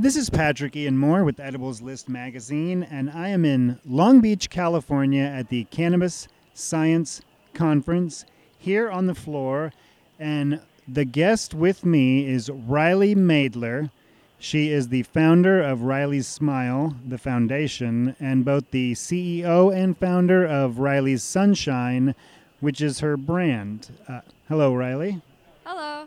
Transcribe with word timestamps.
This 0.00 0.14
is 0.14 0.30
Patrick 0.30 0.76
Ian 0.76 0.96
Moore 0.96 1.24
with 1.24 1.40
Edibles 1.40 1.82
List 1.82 2.08
magazine, 2.08 2.84
and 2.84 3.10
I 3.10 3.30
am 3.30 3.44
in 3.44 3.80
Long 3.84 4.20
Beach, 4.20 4.48
California 4.48 5.24
at 5.24 5.48
the 5.48 5.64
Cannabis 5.72 6.28
Science 6.54 7.20
Conference 7.52 8.24
here 8.56 8.88
on 8.88 9.08
the 9.08 9.14
floor. 9.16 9.72
And 10.16 10.60
the 10.86 11.04
guest 11.04 11.52
with 11.52 11.84
me 11.84 12.28
is 12.28 12.48
Rylie 12.48 13.16
Maedler. 13.16 13.90
She 14.38 14.70
is 14.70 14.86
the 14.86 15.02
founder 15.02 15.60
of 15.60 15.80
Rylie's 15.80 16.28
Smile, 16.28 16.94
the 17.04 17.18
foundation, 17.18 18.14
and 18.20 18.44
both 18.44 18.70
the 18.70 18.92
CEO 18.92 19.74
and 19.74 19.98
founder 19.98 20.46
of 20.46 20.76
Rylie's 20.76 21.24
Sunshine, 21.24 22.14
which 22.60 22.80
is 22.80 23.00
her 23.00 23.16
brand. 23.16 23.90
Uh, 24.06 24.20
hello, 24.48 24.72
Rylie. 24.72 25.20
Hello. 25.66 26.06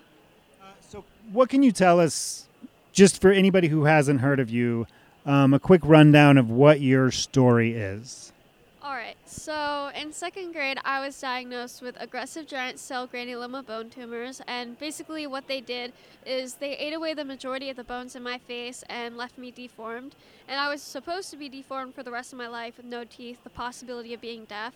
So, 0.79 1.03
what 1.33 1.49
can 1.49 1.61
you 1.61 1.73
tell 1.73 1.99
us, 1.99 2.47
just 2.91 3.21
for 3.21 3.31
anybody 3.31 3.67
who 3.67 3.85
hasn't 3.85 4.21
heard 4.21 4.39
of 4.39 4.49
you, 4.49 4.87
um, 5.25 5.53
a 5.53 5.59
quick 5.59 5.81
rundown 5.83 6.37
of 6.37 6.49
what 6.49 6.81
your 6.81 7.11
story 7.11 7.73
is? 7.73 8.31
All 8.83 8.93
right. 8.93 9.15
So, 9.25 9.91
in 9.95 10.11
second 10.11 10.53
grade, 10.53 10.79
I 10.83 11.05
was 11.05 11.19
diagnosed 11.19 11.83
with 11.83 11.95
aggressive 11.99 12.47
giant 12.47 12.79
cell 12.79 13.07
granuloma 13.07 13.65
bone 13.65 13.91
tumors, 13.91 14.41
and 14.47 14.77
basically, 14.79 15.27
what 15.27 15.47
they 15.47 15.61
did 15.61 15.93
is 16.25 16.55
they 16.55 16.75
ate 16.77 16.93
away 16.93 17.13
the 17.13 17.23
majority 17.23 17.69
of 17.69 17.77
the 17.77 17.83
bones 17.83 18.15
in 18.15 18.23
my 18.23 18.39
face 18.39 18.83
and 18.89 19.17
left 19.17 19.37
me 19.37 19.51
deformed. 19.51 20.15
And 20.47 20.59
I 20.59 20.67
was 20.67 20.81
supposed 20.81 21.29
to 21.29 21.37
be 21.37 21.47
deformed 21.47 21.93
for 21.93 22.01
the 22.01 22.11
rest 22.11 22.33
of 22.33 22.39
my 22.39 22.47
life 22.47 22.77
with 22.77 22.87
no 22.87 23.03
teeth, 23.03 23.43
the 23.43 23.51
possibility 23.51 24.13
of 24.13 24.21
being 24.21 24.45
deaf. 24.45 24.73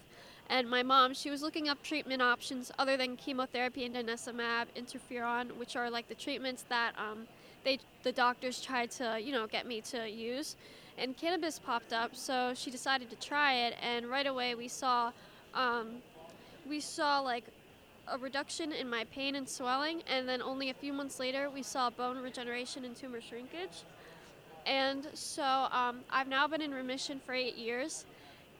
And 0.50 0.70
my 0.70 0.84
mom, 0.84 1.16
she 1.16 1.32
was 1.32 1.42
looking 1.42 1.68
up 1.68 1.82
treatment 1.82 2.22
options 2.22 2.72
other 2.78 2.98
than 2.98 3.18
chemotherapy 3.18 3.86
and 3.86 3.95
denosumab, 3.95 4.67
interferon, 4.78 5.58
which 5.58 5.76
are 5.76 5.89
like 5.89 6.08
the 6.08 6.16
treatments 6.16 6.64
that 6.70 6.94
um, 7.00 7.28
they 7.66 7.80
the 8.03 8.11
doctors 8.13 8.61
tried 8.61 8.89
to 8.91 9.19
you 9.21 9.33
know 9.33 9.45
get 9.47 9.67
me 9.67 9.81
to 9.81 10.09
use 10.09 10.55
and 10.97 11.17
cannabis 11.17 11.59
popped 11.59 11.91
up 11.91 12.16
so 12.16 12.53
she 12.55 12.71
decided 12.71 13.09
to 13.09 13.16
try 13.17 13.53
it 13.53 13.75
and 13.81 14.08
right 14.08 14.27
away 14.27 14.55
we 14.55 14.69
saw 14.69 15.11
um, 15.53 15.88
we 16.69 16.80
saw 16.80 17.19
like 17.19 17.43
a 18.08 18.17
reduction 18.17 18.71
in 18.71 18.89
my 18.89 19.03
pain 19.05 19.36
and 19.36 19.49
swelling 19.49 20.02
and 20.08 20.30
then 20.30 20.41
only 20.41 20.69
a 20.69 20.73
few 20.73 20.93
months 20.93 21.19
later 21.19 21.49
we 21.49 21.63
saw 21.63 21.89
bone 21.89 22.17
regeneration 22.19 22.86
and 22.86 22.95
tumor 22.95 23.19
shrinkage. 23.21 23.83
And 24.67 25.08
so 25.13 25.43
um, 25.43 25.99
i've 26.11 26.27
now 26.27 26.47
been 26.47 26.61
in 26.61 26.73
remission 26.73 27.19
for 27.25 27.33
eight 27.33 27.58
years 27.58 28.05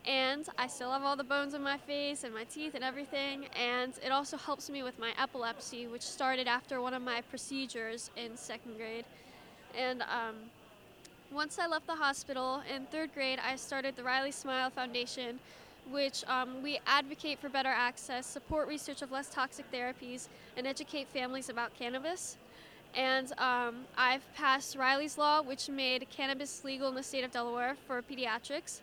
and 0.08 0.48
I 0.58 0.68
still 0.68 0.92
have 0.92 1.04
all 1.04 1.16
the 1.16 1.24
bones 1.24 1.54
in 1.54 1.64
my 1.64 1.78
face 1.78 2.24
and 2.24 2.34
my 2.34 2.44
teeth 2.44 2.76
and 2.76 2.84
everything. 2.84 3.46
And 3.60 3.94
it 4.04 4.12
also 4.12 4.38
helps 4.38 4.70
me 4.70 4.84
with 4.84 5.00
my 5.00 5.12
epilepsy, 5.20 5.88
which 5.88 6.02
started 6.02 6.48
after 6.48 6.82
one 6.82 6.94
of 6.94 7.02
my 7.02 7.22
procedures 7.22 8.12
in 8.16 8.38
second 8.38 8.78
grade. 8.78 9.06
And 9.78 10.04
um, 10.04 10.36
once 11.32 11.58
I 11.60 11.68
left 11.68 11.88
the 11.88 11.96
hospital 11.96 12.62
in 12.74 12.86
third 12.86 13.14
grade, 13.14 13.40
I 13.44 13.56
started 13.56 13.96
the 13.96 14.04
Rylie 14.04 14.34
Smile 14.34 14.70
Foundation, 14.70 15.40
which 15.92 16.24
um, 16.28 16.62
we 16.62 16.80
advocate 16.86 17.40
for 17.40 17.50
better 17.50 17.70
access, 17.70 18.26
support 18.26 18.68
research 18.68 19.02
of 19.02 19.12
less 19.12 19.30
toxic 19.30 19.70
therapies, 19.72 20.28
and 20.56 20.68
educate 20.68 21.08
families 21.08 21.50
about 21.50 21.74
cannabis. 21.78 22.38
And 22.96 23.34
um, 23.40 23.86
I've 23.98 24.24
passed 24.36 24.78
Rylie's 24.78 25.18
Law, 25.18 25.42
which 25.42 25.68
made 25.68 26.08
cannabis 26.10 26.64
legal 26.64 26.88
in 26.90 26.96
the 26.96 27.04
state 27.04 27.26
of 27.26 27.32
Delaware 27.32 27.76
for 27.88 28.02
pediatrics. 28.02 28.80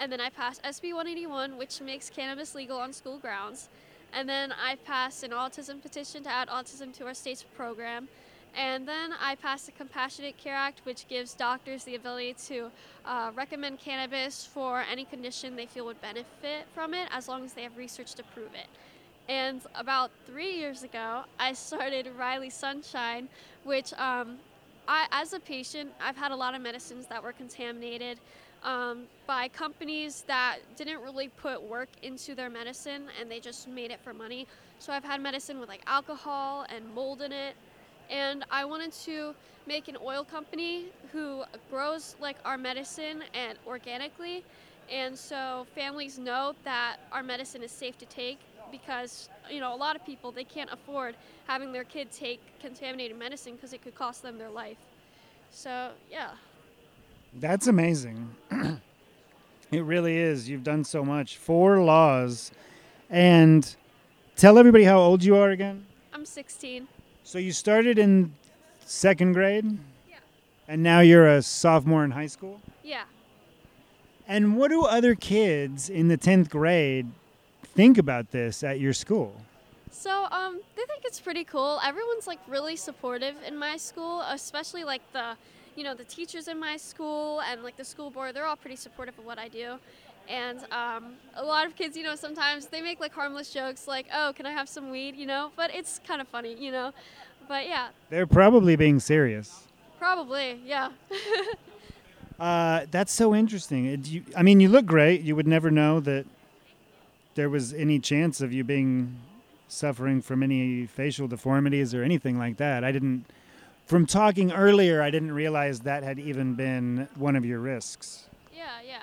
And 0.00 0.10
then 0.10 0.20
I 0.20 0.30
passed 0.30 0.62
SB 0.62 0.94
181, 0.94 1.58
which 1.58 1.82
makes 1.82 2.08
cannabis 2.08 2.54
legal 2.54 2.78
on 2.78 2.92
school 2.94 3.18
grounds. 3.18 3.68
And 4.14 4.26
then 4.26 4.50
I 4.50 4.76
passed 4.76 5.22
an 5.22 5.30
autism 5.30 5.80
petition 5.80 6.24
to 6.24 6.30
add 6.30 6.48
autism 6.48 6.92
to 6.96 7.06
our 7.06 7.14
state's 7.14 7.42
program. 7.42 8.08
And 8.56 8.88
then 8.88 9.12
I 9.20 9.36
passed 9.36 9.66
the 9.66 9.72
Compassionate 9.72 10.38
Care 10.38 10.56
Act, 10.56 10.80
which 10.84 11.06
gives 11.06 11.34
doctors 11.34 11.84
the 11.84 11.94
ability 11.94 12.34
to 12.46 12.70
uh, 13.04 13.30
recommend 13.36 13.78
cannabis 13.78 14.44
for 14.44 14.82
any 14.90 15.04
condition 15.04 15.54
they 15.54 15.66
feel 15.66 15.84
would 15.84 16.00
benefit 16.00 16.66
from 16.74 16.94
it, 16.94 17.06
as 17.12 17.28
long 17.28 17.44
as 17.44 17.52
they 17.52 17.62
have 17.62 17.76
research 17.76 18.14
to 18.14 18.22
prove 18.34 18.54
it. 18.54 18.66
And 19.28 19.60
about 19.74 20.10
three 20.26 20.56
years 20.56 20.82
ago, 20.82 21.24
I 21.38 21.52
started 21.68 22.08
Rylie 22.18 22.50
Sunshine, 22.50 23.28
which, 23.64 23.92
um, 23.92 24.38
I, 24.88 25.06
as 25.12 25.34
a 25.34 25.40
patient, 25.40 25.92
I've 26.02 26.16
had 26.16 26.32
a 26.32 26.36
lot 26.36 26.54
of 26.54 26.62
medicines 26.62 27.06
that 27.06 27.22
were 27.22 27.32
contaminated 27.32 28.18
um, 28.62 29.04
by 29.26 29.48
companies 29.48 30.24
that 30.26 30.58
didn't 30.76 31.00
really 31.00 31.28
put 31.28 31.62
work 31.62 31.88
into 32.02 32.34
their 32.34 32.50
medicine 32.50 33.04
and 33.18 33.30
they 33.30 33.40
just 33.40 33.68
made 33.68 33.90
it 33.90 34.00
for 34.02 34.12
money. 34.12 34.46
So 34.78 34.92
I've 34.92 35.04
had 35.04 35.20
medicine 35.20 35.60
with 35.60 35.68
like 35.68 35.82
alcohol 35.86 36.66
and 36.74 36.94
mold 36.94 37.22
in 37.22 37.32
it. 37.32 37.54
And 38.10 38.44
I 38.50 38.64
wanted 38.64 38.92
to 39.04 39.34
make 39.66 39.88
an 39.88 39.96
oil 40.02 40.24
company 40.24 40.86
who 41.12 41.44
grows 41.70 42.16
like 42.20 42.36
our 42.44 42.58
medicine 42.58 43.22
and 43.34 43.58
organically. 43.66 44.44
And 44.90 45.16
so 45.16 45.66
families 45.74 46.18
know 46.18 46.54
that 46.64 46.96
our 47.12 47.22
medicine 47.22 47.62
is 47.62 47.70
safe 47.70 47.96
to 47.98 48.06
take 48.06 48.40
because 48.72 49.28
you 49.50 49.60
know 49.60 49.74
a 49.74 49.76
lot 49.76 49.96
of 49.96 50.04
people 50.04 50.30
they 50.30 50.44
can't 50.44 50.70
afford 50.72 51.16
having 51.46 51.72
their 51.72 51.84
kid 51.84 52.10
take 52.12 52.40
contaminated 52.60 53.18
medicine 53.18 53.54
because 53.54 53.72
it 53.72 53.82
could 53.82 53.94
cost 53.94 54.22
them 54.22 54.38
their 54.38 54.50
life. 54.50 54.78
So 55.50 55.90
yeah. 56.10 56.30
That's 57.34 57.66
amazing. 57.66 58.34
it 59.70 59.84
really 59.84 60.16
is. 60.16 60.48
You've 60.48 60.64
done 60.64 60.84
so 60.84 61.04
much. 61.04 61.36
Four 61.36 61.80
laws. 61.80 62.50
And 63.08 63.74
tell 64.36 64.58
everybody 64.58 64.84
how 64.84 64.98
old 64.98 65.22
you 65.22 65.36
are 65.36 65.50
again. 65.50 65.86
I'm 66.12 66.24
16. 66.24 66.88
So 67.24 67.38
you 67.38 67.52
started 67.52 67.98
in 67.98 68.34
second 68.84 69.34
grade? 69.34 69.78
Yeah. 70.08 70.16
And 70.68 70.82
now 70.82 71.00
you're 71.00 71.28
a 71.28 71.42
sophomore 71.42 72.04
in 72.04 72.10
high 72.10 72.26
school? 72.26 72.60
Yeah. 72.82 73.04
And 74.26 74.56
what 74.56 74.70
do 74.70 74.82
other 74.82 75.14
kids 75.14 75.90
in 75.90 76.08
the 76.08 76.18
10th 76.18 76.50
grade 76.50 77.08
think 77.62 77.98
about 77.98 78.30
this 78.30 78.62
at 78.62 78.80
your 78.80 78.92
school? 78.92 79.34
So, 79.92 80.26
um, 80.30 80.60
they 80.76 80.82
think 80.84 81.04
it's 81.04 81.20
pretty 81.20 81.44
cool. 81.44 81.80
Everyone's 81.84 82.26
like 82.26 82.38
really 82.48 82.76
supportive 82.76 83.34
in 83.46 83.56
my 83.56 83.76
school, 83.76 84.22
especially 84.22 84.84
like 84.84 85.02
the 85.12 85.36
you 85.76 85.84
know, 85.84 85.94
the 85.94 86.04
teachers 86.04 86.48
in 86.48 86.58
my 86.58 86.76
school 86.76 87.40
and 87.40 87.62
like 87.62 87.76
the 87.76 87.84
school 87.84 88.10
board, 88.10 88.34
they're 88.34 88.46
all 88.46 88.56
pretty 88.56 88.76
supportive 88.76 89.18
of 89.18 89.24
what 89.24 89.38
I 89.38 89.48
do. 89.48 89.78
And 90.28 90.60
um, 90.70 91.14
a 91.34 91.44
lot 91.44 91.66
of 91.66 91.74
kids, 91.74 91.96
you 91.96 92.04
know, 92.04 92.14
sometimes 92.14 92.66
they 92.66 92.80
make 92.80 93.00
like 93.00 93.12
harmless 93.12 93.52
jokes 93.52 93.88
like, 93.88 94.06
oh, 94.14 94.32
can 94.36 94.46
I 94.46 94.52
have 94.52 94.68
some 94.68 94.90
weed, 94.90 95.16
you 95.16 95.26
know? 95.26 95.50
But 95.56 95.74
it's 95.74 96.00
kind 96.06 96.20
of 96.20 96.28
funny, 96.28 96.54
you 96.54 96.70
know? 96.70 96.92
But 97.48 97.66
yeah. 97.66 97.88
They're 98.10 98.26
probably 98.26 98.76
being 98.76 99.00
serious. 99.00 99.64
Probably, 99.98 100.60
yeah. 100.64 100.90
uh, 102.40 102.86
that's 102.90 103.12
so 103.12 103.34
interesting. 103.34 103.86
It, 103.86 104.06
you, 104.06 104.22
I 104.36 104.42
mean, 104.42 104.60
you 104.60 104.68
look 104.68 104.86
great. 104.86 105.22
You 105.22 105.34
would 105.34 105.48
never 105.48 105.70
know 105.70 106.00
that 106.00 106.26
there 107.34 107.50
was 107.50 107.74
any 107.74 107.98
chance 107.98 108.40
of 108.40 108.52
you 108.52 108.64
being 108.64 109.16
suffering 109.66 110.20
from 110.20 110.42
any 110.42 110.86
facial 110.86 111.28
deformities 111.28 111.94
or 111.94 112.02
anything 112.02 112.38
like 112.38 112.56
that. 112.58 112.84
I 112.84 112.92
didn't 112.92 113.24
from 113.90 114.06
talking 114.06 114.52
earlier, 114.52 115.02
I 115.02 115.10
didn't 115.10 115.32
realize 115.32 115.80
that 115.80 116.04
had 116.04 116.20
even 116.20 116.54
been 116.54 117.08
one 117.16 117.34
of 117.34 117.44
your 117.44 117.58
risks. 117.58 118.28
Yeah, 118.54 118.68
yeah. 118.86 119.02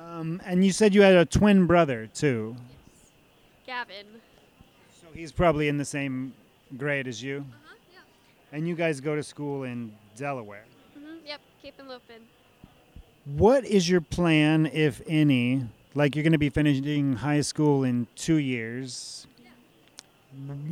Um, 0.00 0.40
and 0.46 0.64
you 0.64 0.72
said 0.72 0.94
you 0.94 1.02
had 1.02 1.14
a 1.14 1.26
twin 1.26 1.66
brother 1.66 2.08
too. 2.14 2.56
Yes. 2.56 3.10
Gavin. 3.66 4.06
So 5.02 5.08
he's 5.12 5.30
probably 5.30 5.68
in 5.68 5.76
the 5.76 5.84
same 5.84 6.32
grade 6.78 7.06
as 7.06 7.22
you. 7.22 7.44
Uh-huh, 7.46 7.74
yeah. 7.92 8.56
And 8.56 8.66
you 8.66 8.74
guys 8.74 8.98
go 8.98 9.14
to 9.14 9.22
school 9.22 9.64
in 9.64 9.92
Delaware. 10.16 10.64
Mm-hmm, 10.98 11.26
yep, 11.26 11.42
Cape 11.62 11.74
Henlopen. 11.78 12.22
What 13.26 13.66
is 13.66 13.90
your 13.90 14.00
plan, 14.00 14.70
if 14.72 15.02
any? 15.06 15.66
Like 15.94 16.16
you're 16.16 16.22
going 16.22 16.32
to 16.32 16.38
be 16.38 16.48
finishing 16.48 17.16
high 17.16 17.42
school 17.42 17.84
in 17.84 18.06
two 18.16 18.36
years 18.36 19.26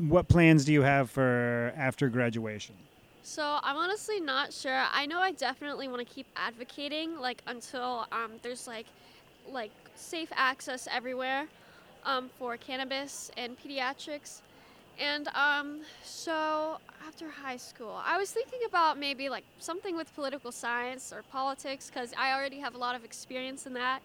what 0.09 0.29
plans 0.29 0.65
do 0.65 0.73
you 0.73 0.83
have 0.83 1.11
for 1.11 1.73
after 1.77 2.09
graduation? 2.09 2.75
So 3.23 3.59
I'm 3.63 3.77
honestly 3.77 4.21
not 4.21 4.53
sure. 4.53 4.85
I 4.93 5.07
know 5.07 5.19
I 5.19 5.33
definitely 5.33 5.89
want 5.89 6.07
to 6.07 6.15
keep 6.15 6.27
advocating 6.37 7.19
like 7.19 7.43
until 7.47 8.07
um, 8.13 8.33
there's 8.43 8.67
like 8.67 8.87
like 9.51 9.71
safe 9.95 10.29
access 10.35 10.87
everywhere 10.91 11.47
um, 12.05 12.31
for 12.39 12.57
cannabis 12.57 13.31
and 13.37 13.57
pediatrics. 13.59 14.43
And 14.99 15.29
um, 15.29 15.81
so 16.03 16.79
after 17.07 17.29
high 17.29 17.59
school, 17.59 18.01
I 18.03 18.17
was 18.17 18.31
thinking 18.31 18.61
about 18.67 18.99
maybe 18.99 19.29
like 19.29 19.45
something 19.59 19.97
with 19.97 20.15
political 20.15 20.53
science 20.53 21.13
or 21.13 21.23
politics 21.31 21.91
because 21.93 22.15
I 22.17 22.33
already 22.33 22.61
have 22.61 22.75
a 22.75 22.79
lot 22.79 22.95
of 22.95 23.05
experience 23.05 23.67
in 23.67 23.75
that. 23.75 24.01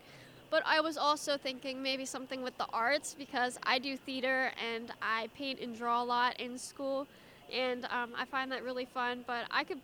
But 0.52 0.64
I 0.66 0.82
was 0.82 0.98
also 0.98 1.38
thinking 1.38 1.82
maybe 1.82 2.06
something 2.06 2.44
with 2.44 2.56
the 2.58 2.68
arts 2.74 3.16
because 3.18 3.58
I 3.64 3.80
do 3.80 3.96
theater 3.96 4.52
and 4.72 4.92
I 5.02 5.30
paint 5.36 5.60
and 5.62 5.76
draw 5.76 6.04
a 6.04 6.06
lot 6.06 6.40
in 6.40 6.58
school, 6.60 7.08
and 7.52 7.86
um, 7.86 8.12
I 8.16 8.26
find 8.26 8.52
that 8.52 8.64
really 8.64 8.86
fun. 8.86 9.24
But 9.26 9.46
I 9.50 9.64
could, 9.64 9.80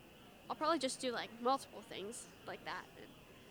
I'll 0.48 0.56
probably 0.56 0.78
just 0.78 1.00
do 1.00 1.10
like 1.10 1.30
multiple 1.42 1.82
things 1.88 2.26
like 2.46 2.62
that. 2.66 2.84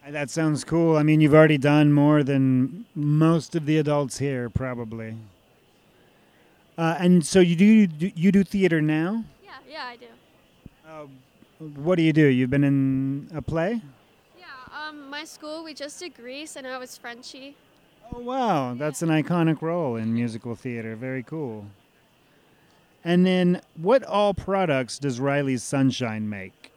That 0.09 0.29
sounds 0.29 0.63
cool. 0.63 0.95
I 0.95 1.03
mean, 1.03 1.19
you've 1.19 1.33
already 1.33 1.57
done 1.57 1.91
more 1.91 2.23
than 2.23 2.85
most 2.95 3.55
of 3.55 3.65
the 3.65 3.77
adults 3.77 4.19
here, 4.19 4.49
probably. 4.49 5.17
Uh, 6.77 6.95
and 6.99 7.25
so 7.25 7.39
you 7.39 7.55
do 7.87 8.11
you 8.15 8.31
do 8.31 8.43
theater 8.43 8.79
now? 8.79 9.25
Yeah, 9.43 9.51
yeah, 9.69 9.85
I 9.85 9.95
do. 9.97 10.05
Uh, 10.87 11.65
what 11.75 11.95
do 11.95 12.03
you 12.03 12.13
do? 12.13 12.27
You've 12.27 12.51
been 12.51 12.63
in 12.63 13.29
a 13.33 13.41
play? 13.41 13.81
Um, 14.77 15.09
my 15.09 15.23
school, 15.23 15.63
we 15.63 15.73
just 15.73 15.99
did 15.99 16.15
Grease, 16.15 16.55
and 16.55 16.67
I 16.67 16.77
was 16.77 16.97
Frenchie. 16.97 17.55
Oh, 18.13 18.19
wow. 18.19 18.75
That's 18.75 19.01
an 19.01 19.09
iconic 19.09 19.61
role 19.61 19.95
in 19.95 20.13
musical 20.13 20.55
theater. 20.55 20.95
Very 20.95 21.23
cool. 21.23 21.65
And 23.03 23.25
then, 23.25 23.61
what 23.75 24.03
all 24.03 24.33
products 24.33 24.99
does 24.99 25.19
Rylie's 25.19 25.63
Sunshine 25.63 26.29
make? 26.29 26.71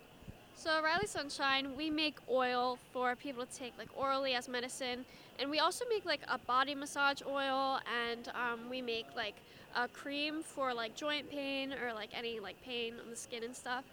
So, 0.57 0.71
Rylie 0.83 1.09
Sunshine, 1.09 1.77
we 1.77 1.91
make 1.91 2.17
oil 2.31 2.79
for 2.93 3.17
people 3.17 3.45
to 3.45 3.53
take 3.53 3.73
like 3.79 3.89
orally 3.97 4.35
as 4.35 4.49
medicine, 4.49 5.05
and 5.39 5.51
we 5.51 5.59
also 5.59 5.85
make 5.89 6.05
like 6.05 6.21
a 6.29 6.39
body 6.39 6.75
massage 6.75 7.23
oil, 7.27 7.81
and 8.07 8.29
um, 8.29 8.71
we 8.71 8.81
make 8.81 9.07
like 9.17 9.37
a 9.75 9.89
cream 9.89 10.43
for 10.43 10.73
like 10.75 10.95
joint 10.95 11.31
pain 11.31 11.73
or 11.73 11.93
like 11.95 12.11
any 12.15 12.41
like 12.41 12.63
pain 12.63 12.95
on 13.03 13.11
the 13.11 13.17
skin 13.17 13.43
and 13.43 13.57
stuff. 13.57 13.85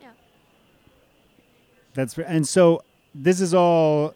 Yeah. 0.00 0.10
That's 1.94 2.16
and 2.18 2.46
so 2.46 2.82
this 3.14 3.40
is 3.40 3.54
all. 3.54 4.14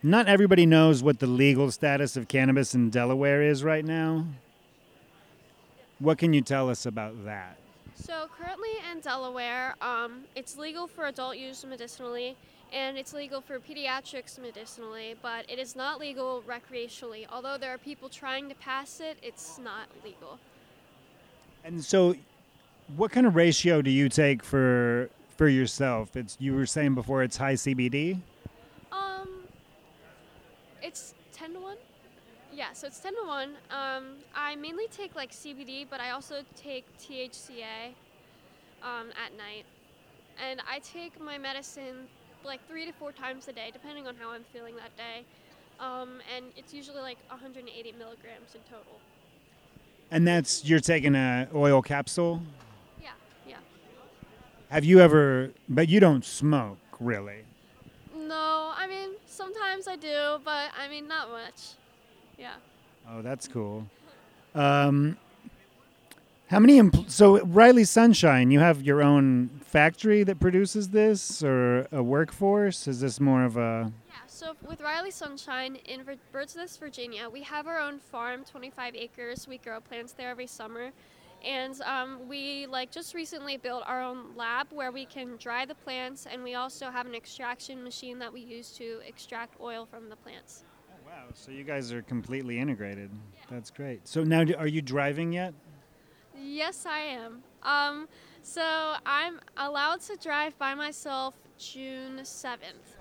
Not 0.00 0.28
everybody 0.28 0.64
knows 0.64 1.02
what 1.02 1.18
the 1.18 1.26
legal 1.26 1.72
status 1.72 2.16
of 2.16 2.28
cannabis 2.28 2.72
in 2.72 2.88
Delaware 2.88 3.42
is 3.42 3.64
right 3.64 3.84
now. 3.84 4.26
What 5.98 6.18
can 6.18 6.32
you 6.32 6.40
tell 6.40 6.70
us 6.70 6.86
about 6.86 7.24
that? 7.24 7.58
So 7.96 8.28
currently 8.38 8.70
in 8.92 9.00
Delaware, 9.00 9.74
um, 9.82 10.20
it's 10.36 10.56
legal 10.56 10.86
for 10.86 11.06
adult 11.06 11.36
use 11.36 11.64
medicinally, 11.64 12.36
and 12.72 12.96
it's 12.96 13.12
legal 13.12 13.40
for 13.40 13.58
pediatrics 13.58 14.38
medicinally, 14.38 15.16
but 15.20 15.50
it 15.50 15.58
is 15.58 15.74
not 15.74 15.98
legal 15.98 16.44
recreationally. 16.46 17.26
Although 17.30 17.58
there 17.58 17.74
are 17.74 17.78
people 17.78 18.08
trying 18.08 18.48
to 18.48 18.54
pass 18.54 19.00
it, 19.00 19.18
it's 19.20 19.58
not 19.58 19.88
legal. 20.04 20.38
And 21.64 21.84
so, 21.84 22.14
what 22.96 23.10
kind 23.10 23.26
of 23.26 23.34
ratio 23.34 23.82
do 23.82 23.90
you 23.90 24.08
take 24.08 24.44
for 24.44 25.10
for 25.38 25.48
yourself? 25.48 26.16
It's 26.16 26.36
you 26.38 26.54
were 26.54 26.66
saying 26.66 26.94
before 26.94 27.22
it's 27.22 27.36
high 27.36 27.54
CBD. 27.54 28.20
Um, 28.92 29.28
it's 30.82 31.14
ten 31.32 31.54
to 31.54 31.60
one. 31.60 31.76
Yeah, 32.52 32.72
so 32.74 32.88
it's 32.88 32.98
ten 32.98 33.14
to 33.14 33.26
one. 33.26 33.50
Um, 33.70 34.16
I 34.34 34.56
mainly 34.56 34.88
take 34.88 35.14
like 35.14 35.30
CBD, 35.30 35.86
but 35.88 36.00
I 36.00 36.10
also 36.10 36.42
take 36.56 36.84
THCA 36.98 37.94
um, 38.82 39.08
at 39.24 39.34
night, 39.38 39.64
and 40.44 40.60
I 40.70 40.80
take 40.80 41.18
my 41.20 41.38
medicine 41.38 42.08
like 42.44 42.66
three 42.68 42.84
to 42.84 42.92
four 42.92 43.12
times 43.12 43.48
a 43.48 43.52
day, 43.52 43.70
depending 43.72 44.06
on 44.06 44.16
how 44.16 44.30
I'm 44.30 44.44
feeling 44.52 44.74
that 44.76 44.94
day. 44.96 45.24
Um, 45.80 46.20
and 46.34 46.46
it's 46.56 46.74
usually 46.74 47.00
like 47.00 47.18
180 47.28 47.92
milligrams 47.92 48.54
in 48.54 48.60
total. 48.62 49.00
And 50.10 50.26
that's 50.26 50.64
you're 50.64 50.80
taking 50.80 51.14
a 51.14 51.48
oil 51.54 51.82
capsule. 51.82 52.42
Have 54.70 54.84
you 54.84 55.00
ever? 55.00 55.50
But 55.68 55.88
you 55.88 56.00
don't 56.00 56.24
smoke, 56.24 56.78
really. 57.00 57.44
No, 58.16 58.72
I 58.76 58.86
mean 58.86 59.10
sometimes 59.26 59.88
I 59.88 59.96
do, 59.96 60.38
but 60.44 60.70
I 60.78 60.88
mean 60.88 61.08
not 61.08 61.30
much. 61.30 61.72
Yeah. 62.38 62.54
Oh, 63.10 63.22
that's 63.22 63.48
cool. 63.48 63.86
Um, 64.54 65.16
how 66.48 66.58
many? 66.58 66.80
Empl- 66.80 67.10
so 67.10 67.38
Rylie 67.38 67.86
Sunshine, 67.86 68.50
you 68.50 68.60
have 68.60 68.82
your 68.82 69.02
own 69.02 69.48
factory 69.66 70.22
that 70.24 70.38
produces 70.40 70.90
this, 70.90 71.42
or 71.42 71.86
a 71.92 72.02
workforce? 72.02 72.86
Is 72.86 73.00
this 73.00 73.20
more 73.20 73.44
of 73.44 73.56
a? 73.56 73.92
Yeah. 74.08 74.14
So 74.26 74.54
with 74.68 74.80
Rylie 74.80 75.12
Sunshine 75.12 75.76
in 75.86 76.02
Vir- 76.04 76.16
Birdsnest, 76.32 76.78
Virginia, 76.80 77.28
we 77.30 77.42
have 77.42 77.66
our 77.66 77.78
own 77.78 77.98
farm, 77.98 78.44
25 78.44 78.94
acres. 78.94 79.48
We 79.48 79.58
grow 79.58 79.80
plants 79.80 80.12
there 80.12 80.30
every 80.30 80.46
summer, 80.46 80.90
and 81.44 81.80
um, 81.82 82.28
we 82.28 82.66
like 82.66 82.90
just 82.90 83.14
recently 83.14 83.56
built 83.56 83.84
our 83.86 84.02
own 84.02 84.36
lab 84.36 84.68
where 84.70 84.90
we 84.92 85.06
can 85.06 85.36
dry 85.36 85.64
the 85.64 85.74
plants, 85.74 86.26
and 86.30 86.42
we 86.42 86.54
also 86.54 86.90
have 86.90 87.06
an 87.06 87.14
extraction 87.14 87.82
machine 87.82 88.18
that 88.18 88.32
we 88.32 88.40
use 88.40 88.70
to 88.72 89.00
extract 89.06 89.60
oil 89.60 89.86
from 89.86 90.08
the 90.08 90.16
plants. 90.16 90.64
Oh, 90.90 90.94
wow! 91.06 91.26
So 91.34 91.50
you 91.50 91.64
guys 91.64 91.92
are 91.92 92.02
completely 92.02 92.58
integrated. 92.58 93.10
That's 93.50 93.70
great. 93.70 94.06
So 94.06 94.24
now, 94.24 94.44
are 94.58 94.66
you 94.66 94.82
driving 94.82 95.32
yet? 95.32 95.54
Yes, 96.36 96.86
I 96.86 96.98
am. 96.98 97.42
Um, 97.62 98.08
so 98.42 98.94
I'm 99.04 99.40
allowed 99.56 100.00
to 100.02 100.16
drive 100.16 100.56
by 100.58 100.74
myself 100.74 101.34
June 101.58 102.20
7th. 102.22 102.96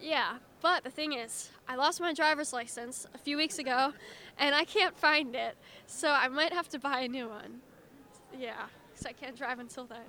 Yeah, 0.00 0.36
but 0.60 0.84
the 0.84 0.90
thing 0.90 1.12
is, 1.12 1.50
I 1.68 1.76
lost 1.76 2.00
my 2.00 2.12
driver's 2.12 2.52
license 2.52 3.06
a 3.14 3.18
few 3.18 3.36
weeks 3.36 3.58
ago 3.58 3.92
and 4.38 4.54
I 4.54 4.64
can't 4.64 4.96
find 4.96 5.34
it. 5.34 5.56
So 5.86 6.10
I 6.10 6.28
might 6.28 6.52
have 6.52 6.68
to 6.70 6.78
buy 6.78 7.00
a 7.00 7.08
new 7.08 7.28
one. 7.28 7.60
Yeah, 8.38 8.66
because 8.90 9.06
I 9.06 9.12
can't 9.12 9.36
drive 9.36 9.58
until 9.58 9.86
then. 9.86 10.04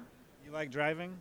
You 0.45 0.51
like 0.51 0.71
driving? 0.71 1.18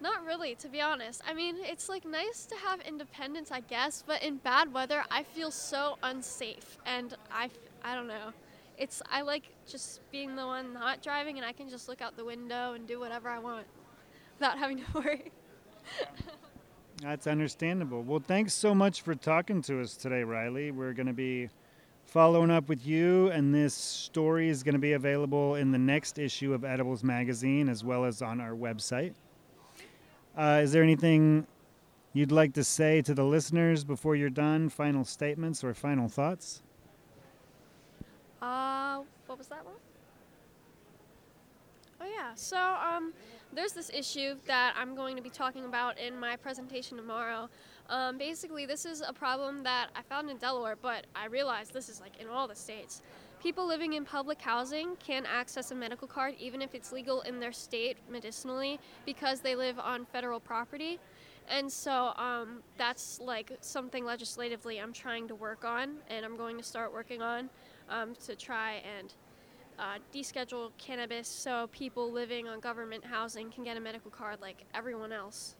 Not 0.00 0.24
really, 0.24 0.54
to 0.56 0.68
be 0.68 0.80
honest. 0.80 1.22
I 1.26 1.34
mean, 1.34 1.56
it's 1.58 1.88
like 1.88 2.04
nice 2.04 2.46
to 2.46 2.54
have 2.56 2.80
independence, 2.82 3.50
I 3.50 3.60
guess, 3.60 4.04
but 4.06 4.22
in 4.22 4.36
bad 4.36 4.72
weather, 4.72 5.02
I 5.10 5.24
feel 5.24 5.50
so 5.50 5.98
unsafe. 6.02 6.78
And 6.86 7.14
I, 7.32 7.50
I 7.82 7.94
don't 7.94 8.06
know. 8.06 8.32
It's 8.76 9.02
I 9.10 9.22
like 9.22 9.44
just 9.66 10.00
being 10.12 10.36
the 10.36 10.46
one 10.46 10.72
not 10.72 11.02
driving, 11.02 11.36
and 11.36 11.44
I 11.44 11.52
can 11.52 11.68
just 11.68 11.88
look 11.88 12.00
out 12.00 12.16
the 12.16 12.24
window 12.24 12.74
and 12.74 12.86
do 12.86 13.00
whatever 13.00 13.28
I 13.28 13.40
want 13.40 13.66
without 14.38 14.56
having 14.56 14.78
to 14.78 14.84
worry. 14.94 15.32
That's 17.02 17.28
understandable. 17.28 18.02
Well, 18.02 18.18
thanks 18.18 18.52
so 18.52 18.74
much 18.74 19.02
for 19.02 19.14
talking 19.14 19.62
to 19.62 19.80
us 19.80 19.96
today, 19.96 20.22
Rylie. 20.22 20.72
We're 20.74 20.92
going 20.92 21.06
to 21.06 21.12
be 21.12 21.48
following 22.06 22.50
up 22.50 22.68
with 22.68 22.84
you, 22.84 23.28
and 23.28 23.54
this 23.54 23.72
story 23.72 24.48
is 24.48 24.64
going 24.64 24.74
to 24.74 24.80
be 24.80 24.94
available 24.94 25.54
in 25.54 25.70
the 25.70 25.78
next 25.78 26.18
issue 26.18 26.54
of 26.54 26.64
Edibles 26.64 27.04
Magazine 27.04 27.68
as 27.68 27.84
well 27.84 28.04
as 28.04 28.20
on 28.20 28.40
our 28.40 28.52
website. 28.52 29.14
Uh, 30.36 30.60
is 30.62 30.72
there 30.72 30.82
anything 30.82 31.46
you'd 32.14 32.32
like 32.32 32.52
to 32.54 32.64
say 32.64 33.00
to 33.02 33.14
the 33.14 33.24
listeners 33.24 33.84
before 33.84 34.16
you're 34.16 34.28
done? 34.28 34.68
Final 34.68 35.04
statements 35.04 35.62
or 35.62 35.74
final 35.74 36.08
thoughts? 36.08 36.62
Uh, 38.42 39.02
what 39.26 39.38
was 39.38 39.46
that 39.48 39.64
one? 39.64 39.74
Yeah. 42.28 42.34
So 42.34 42.58
um, 42.58 43.12
there's 43.52 43.72
this 43.72 43.90
issue 43.92 44.34
that 44.46 44.74
I'm 44.76 44.94
going 44.94 45.16
to 45.16 45.22
be 45.22 45.30
talking 45.30 45.64
about 45.64 45.98
in 45.98 46.18
my 46.18 46.36
presentation 46.36 46.96
tomorrow. 46.96 47.48
Um, 47.88 48.18
basically, 48.18 48.66
this 48.66 48.84
is 48.84 49.02
a 49.06 49.12
problem 49.12 49.62
that 49.62 49.88
I 49.96 50.02
found 50.02 50.28
in 50.28 50.36
Delaware, 50.36 50.76
but 50.80 51.06
I 51.14 51.26
realized 51.26 51.72
this 51.72 51.88
is 51.88 52.00
like 52.00 52.20
in 52.20 52.28
all 52.28 52.46
the 52.46 52.54
states. 52.54 53.02
People 53.40 53.66
living 53.66 53.94
in 53.94 54.04
public 54.04 54.42
housing 54.42 54.96
can't 54.96 55.26
access 55.26 55.70
a 55.70 55.74
medical 55.74 56.08
card 56.08 56.34
even 56.38 56.60
if 56.60 56.74
it's 56.74 56.92
legal 56.92 57.22
in 57.22 57.38
their 57.38 57.52
state 57.52 57.96
medicinally 58.10 58.80
because 59.06 59.40
they 59.40 59.54
live 59.54 59.78
on 59.78 60.04
federal 60.04 60.40
property. 60.40 60.98
And 61.48 61.72
so 61.72 62.12
um, 62.16 62.62
that's 62.76 63.20
like 63.20 63.52
something 63.60 64.04
legislatively 64.04 64.78
I'm 64.80 64.92
trying 64.92 65.28
to 65.28 65.34
work 65.34 65.64
on, 65.64 65.94
and 66.10 66.26
I'm 66.26 66.36
going 66.36 66.58
to 66.58 66.64
start 66.64 66.92
working 66.92 67.22
on 67.22 67.48
um, 67.88 68.14
to 68.26 68.36
try 68.36 68.82
and 68.98 69.14
uh, 69.78 69.98
deschedule 70.12 70.70
cannabis 70.78 71.28
so 71.28 71.68
people 71.68 72.10
living 72.10 72.48
on 72.48 72.60
government 72.60 73.04
housing 73.04 73.50
can 73.50 73.64
get 73.64 73.76
a 73.76 73.80
medical 73.80 74.10
card 74.10 74.40
like 74.40 74.64
everyone 74.74 75.12
else. 75.12 75.54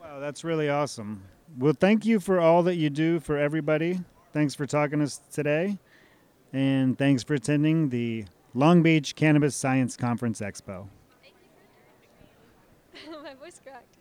Wow, 0.00 0.18
that's 0.20 0.44
really 0.44 0.68
awesome. 0.68 1.22
Well, 1.58 1.72
thank 1.72 2.04
you 2.04 2.20
for 2.20 2.40
all 2.40 2.62
that 2.64 2.76
you 2.76 2.90
do 2.90 3.20
for 3.20 3.38
everybody. 3.38 4.00
Thanks 4.32 4.54
for 4.54 4.66
talking 4.66 4.98
to 4.98 5.04
us 5.04 5.20
today. 5.32 5.78
And 6.52 6.98
thanks 6.98 7.22
for 7.22 7.34
attending 7.34 7.88
the 7.88 8.24
Long 8.54 8.82
Beach 8.82 9.16
Cannabis 9.16 9.56
Science 9.56 9.96
Conference 9.96 10.40
Expo. 10.40 10.88
My 13.22 13.34
voice 13.34 13.60
cracked. 13.64 13.93